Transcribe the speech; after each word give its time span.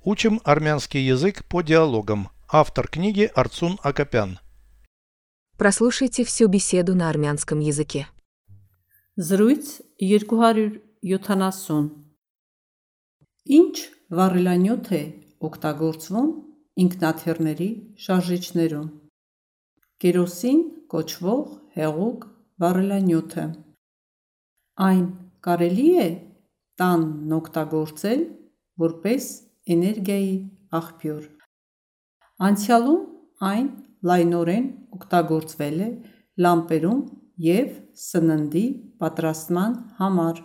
Учим 0.00 0.41
армянский 0.43 1.01
язык 1.01 1.45
по 1.45 1.61
диалогам. 1.61 2.29
Автор 2.49 2.87
книги 2.87 3.29
Арцун 3.35 3.77
Акопян. 3.83 4.39
Прослушайте 5.57 6.23
всю 6.23 6.47
беседу 6.47 6.95
на 6.95 7.09
армянском 7.09 7.59
языке. 7.59 8.07
Զրույց 9.17 9.81
270 9.99 11.91
Ինչ 13.45 13.75
վառելանյութ 14.09 14.87
է 14.93 15.01
օգտագործվում 15.47 16.29
ինքնաթիռների 16.83 17.69
շարժիչներում։ 18.05 18.87
Կերոսին 20.01 20.61
կոչվող 20.93 21.45
հեղուկ 21.77 22.25
վառելանյութը։ 22.61 23.45
Այն 24.87 25.05
կարելի 25.45 25.89
է 26.05 26.09
տանն 26.81 27.35
օգտագործել 27.37 28.21
որպես 28.85 29.29
էներգիայի 29.75 30.35
աղբյուր։ 30.77 31.25
Անցյալում 32.47 33.01
այն 33.51 33.67
լայնորեն 34.09 34.69
օգտագործվել 34.97 35.81
է 35.85 35.89
լամպերում 36.45 37.01
և 37.47 37.69
սննդի 38.05 38.63
պատրաստման 39.03 39.75
համար։ 39.99 40.41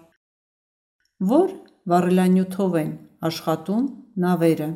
Որ 1.30 1.54
վառելանյութով 1.92 2.76
են 2.82 2.92
աշխատում 3.30 3.86
նավերը։ 4.26 4.68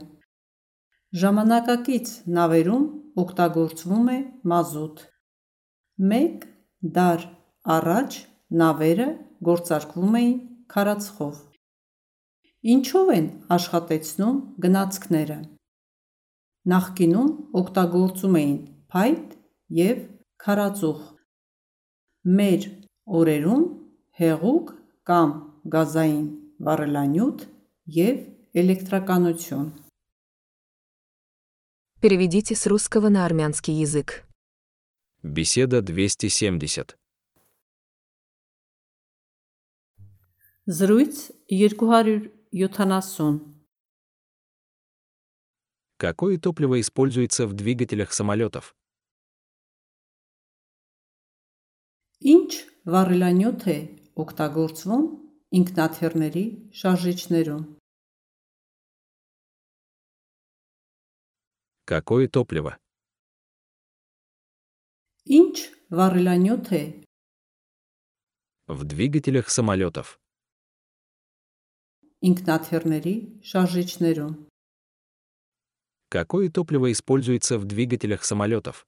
Ժամանակակից 1.21 2.15
նավերում 2.39 2.89
օգտագործվում 3.25 4.11
է 4.15 4.19
մազութ։ 4.55 5.05
Մեկ 6.11 6.49
դար 6.97 7.29
առաջ 7.77 8.19
նավերը 8.63 9.09
գործարկվում 9.51 10.21
էին 10.21 10.37
քարածխով։ 10.75 11.50
Ինչով 12.66 13.10
են 13.14 13.26
աշխատեցնում 13.56 14.38
գնացքները։ 14.66 15.38
Նախկինում 16.72 17.32
օգտագործում 17.62 18.38
էին 18.42 18.56
փայտ 18.90 19.36
և 19.80 20.00
քարածուխ։ 20.46 21.02
Մեր 22.40 22.68
օրերում 23.20 23.66
հեղուկ 24.22 24.74
կամ 25.10 25.34
գազային 25.76 26.28
վառելանյութ 26.66 27.46
և 28.00 28.22
էլեկտրականություն։ 28.62 29.68
Переведите 32.02 32.56
с 32.56 32.68
русского 32.68 33.10
на 33.10 33.26
армянский 33.26 33.74
язык. 33.74 34.26
Беседа 35.24 35.82
270. 35.82 36.96
Զրույց 40.68 41.32
270 42.52 43.56
Какое 45.98 46.38
топливо 46.38 46.82
используется 46.82 47.48
в 47.48 47.54
двигателях 47.54 48.12
самолетов? 48.12 48.76
Ինչ 52.26 52.52
վառելանյութ 52.90 53.64
է 53.70 53.78
օգտագործվում 54.24 55.04
ինքնաթիռների 55.60 56.44
շարժիչներում։ 56.80 57.64
Какое 61.86 62.28
топливо? 62.28 62.78
Ինչ 65.30 65.56
վառելանյութ 65.94 66.68
է 66.74 66.84
В 68.68 68.84
двигателях 68.84 69.50
самолетов. 69.50 70.19
ինքնաթիռների 72.26 73.16
շարժիչներում։ 73.52 74.34
Какое 76.16 76.50
топливо 76.50 76.92
используется 76.92 77.58
в 77.60 77.66
двигателях 77.66 78.24
самолетов? 78.24 78.86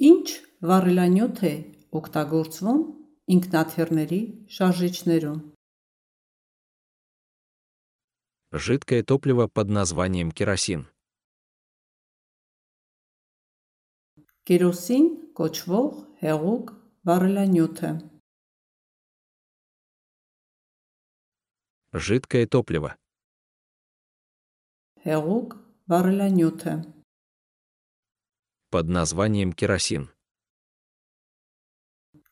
Ինչ 0.00 0.26
վառելանյութ 0.64 1.38
է 1.44 1.54
օգտագործվում 1.98 2.80
ինքնաթիռների 3.34 4.20
շարժիչներում։ 4.56 5.40
Жидкое 8.52 9.02
топливо 9.02 9.48
под 9.48 9.68
названием 9.68 10.32
керосин. 10.32 10.88
Կերոսին 14.48 15.06
կոչվող 15.38 15.92
հեղուկ 16.24 16.72
վառելանյութը։ 17.08 17.90
Жидкое 21.99 22.45
топливо. 22.45 22.95
Эрук 25.03 25.57
варлянюте. 25.87 26.85
Под 28.69 28.87
названием 28.87 29.51
керосин. 29.51 30.11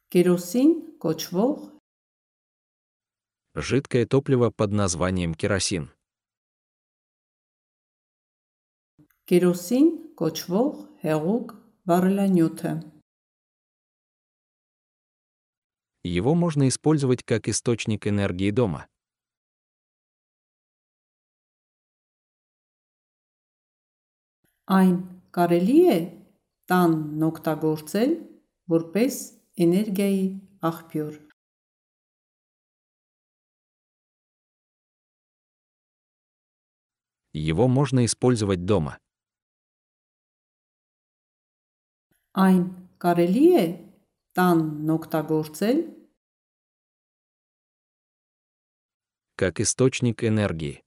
Керосин 0.10 0.96
кочвол. 1.00 1.82
Жидкое 3.56 4.06
топливо 4.06 4.52
под 4.52 4.72
названием 4.72 5.34
керосин. 5.34 5.90
Керосин 9.26 10.14
кочвол 10.14 10.96
эрук 11.02 11.56
варлянюте. 11.86 12.84
Его 16.04 16.36
можно 16.36 16.68
использовать 16.68 17.24
как 17.24 17.48
источник 17.48 18.06
энергии 18.06 18.52
дома– 18.52 18.88
Այն 24.71 24.97
կարելի 25.35 25.79
է 25.91 25.99
տանն 26.71 27.25
օգտագործել 27.27 28.13
որպես 28.71 29.17
էներգիայի 29.65 30.25
աղբյուր։ 30.69 31.17
Его 37.33 37.69
можно 37.69 38.05
использовать 38.05 38.65
дома. 38.65 38.99
Այն 42.35 42.63
կարելի 43.03 43.47
է 43.59 43.65
տանն 44.39 44.95
օգտագործել 44.99 45.81
Как 49.41 49.59
источник 49.59 50.23
энергии. 50.23 50.83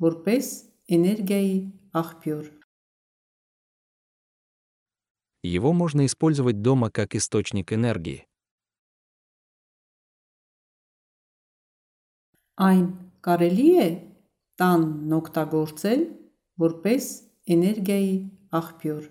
որպես 0.00 0.69
էներգիայի 0.86 1.58
աղբյուր։ 2.00 2.46
Его 5.46 5.72
можно 5.72 6.04
использовать 6.06 6.60
дома 6.60 6.90
как 6.90 7.14
источник 7.14 7.72
энергии. 7.72 8.26
Այն 12.56 12.86
կարելի 13.20 13.68
է 13.84 13.88
տանն 14.60 15.12
օգտագործել 15.12 16.02
որպես 16.62 17.08
էներգիայի 17.52 18.14
աղբյուր։ 18.60 19.04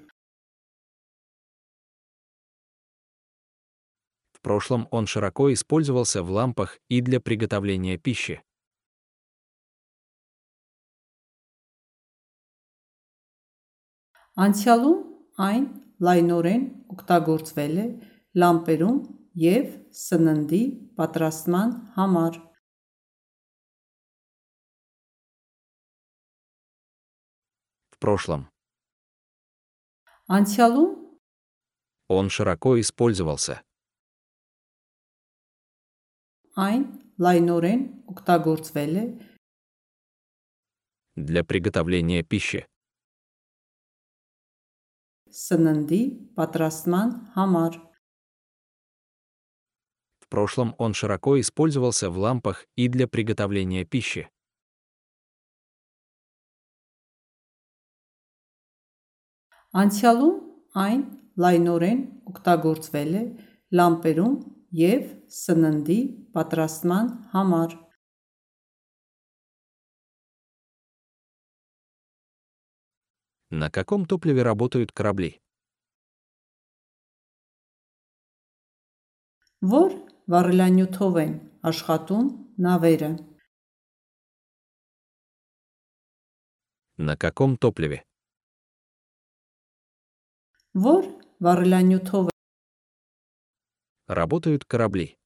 В 4.34 4.40
прошлом 4.42 4.88
он 4.92 5.06
широко 5.06 5.54
использовался 5.54 6.24
в 6.24 6.30
лампах 6.32 6.80
и 6.90 7.02
для 7.02 7.20
приготовления 7.20 7.98
пищи. 7.98 8.42
Անցյալում 14.46 14.98
այն 15.48 15.66
լայնորեն 16.06 16.64
օգտագործվել 16.96 17.78
է 17.84 17.86
լամպերում 18.44 18.98
և 19.44 19.70
սննդի 20.00 20.64
պատրաստման 21.00 21.72
համար։ 21.96 22.42
В 27.96 27.98
прошлом 28.06 28.48
Անցյալում 30.28 30.92
он 32.18 32.30
широко 32.30 32.76
использовался 32.80 33.62
այն 36.56 36.84
լայնորեն 37.20 37.82
օգտագործվել 38.12 38.94
է 39.00 39.06
для 41.16 41.44
приготовления 41.44 42.24
пищи. 42.24 42.66
սննդի 45.36 46.04
պատրաստման 46.38 47.12
համար։ 47.36 47.82
В 50.26 50.28
прошлом 50.28 50.76
он 50.78 50.94
широко 50.94 51.40
использовался 51.40 52.10
в 52.10 52.18
лампах 52.18 52.66
и 52.76 52.88
для 52.88 53.08
приготовления 53.08 53.86
пищи. 53.86 54.30
Անցյալում 59.76 60.36
այն 60.80 61.02
լայնորեն 61.44 62.02
օգտագործվել 62.32 63.16
է 63.20 63.24
լամպերում 63.76 64.36
եւ 64.80 65.02
սննդի 65.40 65.98
պատրաստման 66.36 67.10
համար։ 67.34 67.76
На 73.50 73.70
каком 73.70 74.06
топливе 74.06 74.44
работают 74.44 74.92
корабли? 74.92 75.40
Որ 79.74 79.94
վառելանյութով 80.34 81.16
են 81.24 81.32
աշխատում 81.70 82.26
նավերը։ 82.66 83.10
На 86.98 87.16
каком 87.18 87.58
топливе? 87.58 88.04
Որ 90.76 91.04
վառելանյութով 91.48 92.30
Работают 94.08 94.64
корабли. 94.66 95.18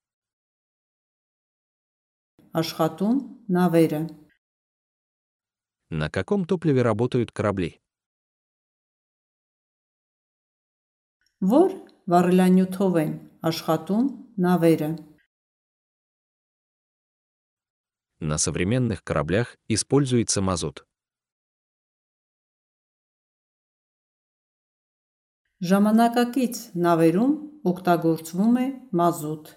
աշխատում 2.59 3.17
նավերը։ 3.55 3.99
На 5.89 6.09
каком 6.09 6.45
топливе 6.45 6.81
работают 6.81 7.31
корабли? 7.31 7.81
Որ 11.39 11.71
վառելանյութով 12.11 12.99
են 13.03 13.13
աշխատում 13.49 14.07
նավերը։ 14.45 14.89
На 18.19 18.37
современных 18.37 19.03
кораблях 19.03 19.55
используется 19.69 20.41
мазут. 20.41 20.83
Ժամանակակից 25.59 26.59
նավերում 26.83 27.31
օգտագործվում 27.71 28.59
է 28.59 28.67
մազութ։ 28.99 29.49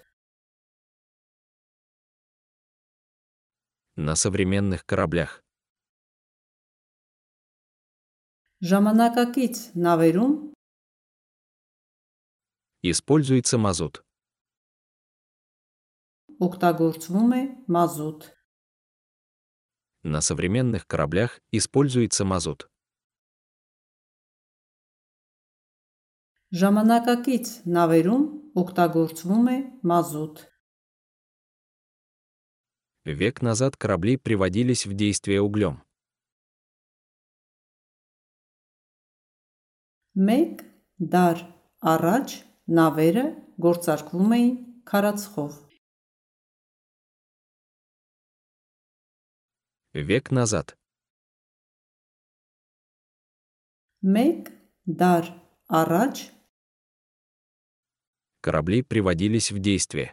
На 3.95 4.15
современных 4.15 4.83
кораблях. 4.83 5.37
Ժամանակակից 8.71 9.61
նավերում 9.85 10.33
Используется 12.87 13.57
мазут. 13.57 14.03
օգտագործվում 16.43 17.31
է 17.37 17.41
մազութ։ 17.71 18.25
На 20.03 20.19
современных 20.19 20.87
кораблях 20.87 21.39
используется 21.51 22.25
мазут. 22.25 22.67
Ժամանակակից 26.53 27.65
նավերում 27.65 28.25
օգտագործվում 28.61 29.47
է 29.53 29.57
մազութ։ 29.91 30.43
Век 33.05 33.41
назад 33.41 33.77
корабли 33.77 34.17
приводились 34.17 34.85
в 34.85 34.93
действие 34.93 35.41
углем. 35.41 35.81
Մեկ 40.13 40.59
դար 41.13 41.39
առաջ 41.81 42.46
նավերը 42.77 43.25
գործարկվում 43.65 44.33
էին 44.37 44.55
քարածխով։ 44.89 45.51
Век 50.09 50.31
назад. 50.33 50.73
Մեկ 54.03 54.49
դար 54.99 55.25
առաջ 55.69 56.15
Корабли 58.43 58.81
приводились 58.83 59.51
в 59.51 59.59
действие. 59.59 60.11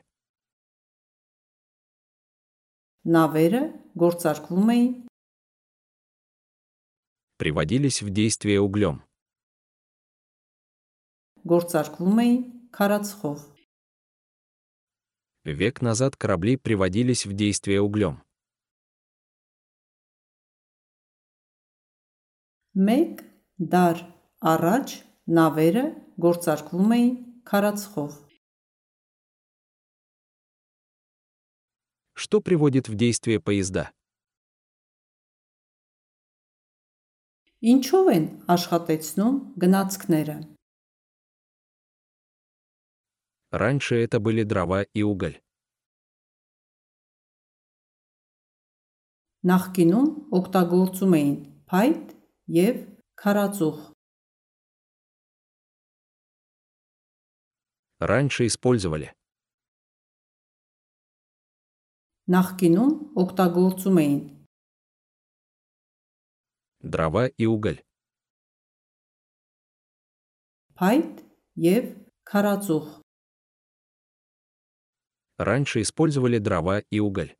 նավերը 3.05 3.62
գործարկվում 3.96 4.69
էին 4.75 4.93
Приводились 7.40 8.02
в 8.02 8.11
действие 8.11 8.61
углем. 8.61 9.02
գործարկվում 11.52 12.20
էին 12.25 12.40
քարածխով։ 12.76 13.38
Век 15.44 15.81
назад 15.81 16.17
корабли 16.17 16.56
приводились 16.56 17.26
в 17.26 17.32
действие 17.32 17.81
углем. 17.81 18.20
Մեկ 22.70 23.22
դար 23.58 24.02
առաջ 24.46 24.93
նավերը 25.37 25.84
գործարկվում 26.25 26.93
էին 26.96 27.14
քարածխով։ 27.50 28.12
Что 32.14 32.40
приводит 32.40 32.88
в 32.88 32.94
действие 32.94 33.40
поезда? 33.40 33.90
Ինչով 37.61 38.06
են 38.12 38.25
աշխատեցնում 38.55 39.37
գնացքները։ 39.62 40.37
Раньше 43.55 43.96
это 43.96 44.20
были 44.20 44.43
дрова 44.44 44.82
и 44.82 45.02
уголь. 45.02 45.40
Նախկինում 49.50 50.08
օգտագործում 50.37 51.14
էին 51.19 51.37
փայտ 51.70 52.11
եւ 52.56 52.81
քարածուխ։ 53.22 53.78
Раньше 58.11 58.46
использовали. 58.46 59.08
Նախկինում 62.37 62.93
օգտագործում 63.25 64.02
էին 64.05 64.20
Дрова 66.82 67.26
и 67.37 67.46
уголь. 67.46 67.81
փայտ 70.81 71.19
եւ 71.61 71.88
քարածուխ։ 72.31 72.87
Раньше 75.38 75.81
использовали 75.81 76.38
дрова 76.38 76.81
и 76.90 77.00
уголь. 77.00 77.32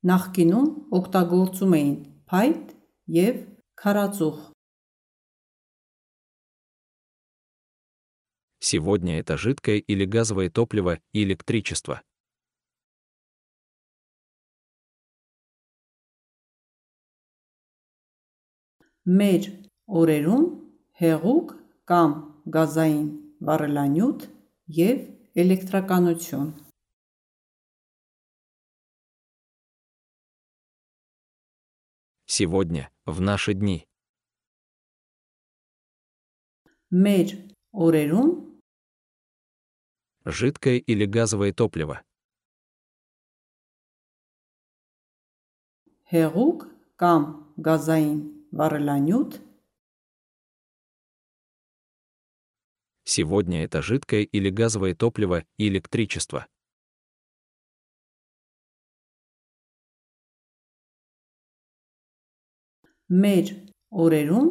Նախկինում 0.00 0.68
օգտագործում 0.96 1.74
էին 1.78 1.96
փայտ 2.30 2.70
եւ 3.14 3.40
քարածուխ։ 3.82 4.38
Сегодня 8.60 9.18
это 9.20 9.36
жидкое 9.36 9.76
или 9.76 10.04
газовое 10.04 10.48
топливо 10.48 11.00
и 11.12 11.22
электричество. 11.24 12.02
Մեր 19.04 19.46
օրերում 19.88 20.44
հեղուկ 21.00 21.56
կամ 21.90 22.10
գազային 22.56 23.08
վառելանյութ 23.44 24.26
եւ 24.78 24.98
էլեկտրականություն։ 25.42 26.50
Сегодня, 32.26 32.90
в 33.06 33.20
наши 33.20 33.54
дни. 33.54 33.86
Մեր 36.90 37.34
օրերում 37.72 38.30
Жидкое 40.26 40.76
или 40.78 41.06
газовое 41.06 41.52
топливо. 41.52 42.04
հեղուկ 46.10 46.62
կամ 46.98 47.26
գազային 47.66 48.16
վառելանյութ 48.58 49.34
Сегодня 53.04 53.64
это 53.64 53.82
жидкое 53.82 54.22
или 54.22 54.50
газовое 54.50 54.94
топливо 54.94 55.44
и 55.58 55.68
электричество. 55.68 56.46
մեր 63.10 63.48
օրերում 63.90 64.50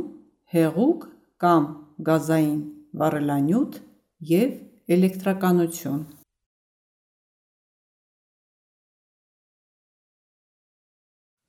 հեղուկ 0.52 1.04
կամ 1.40 1.68
գազային 2.08 2.58
վառելանյութ 3.02 3.78
եւ 4.32 4.50
էլեկտրականություն։ 4.96 6.02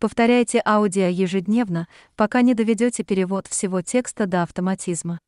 Повторяйте 0.00 0.62
аудио 0.64 1.08
ежедневно, 1.08 1.86
пока 2.16 2.40
не 2.42 2.54
доведете 2.54 3.02
перевод 3.02 3.48
всего 3.48 3.82
текста 3.82 4.26
до 4.26 4.42
автоматизма. 4.42 5.18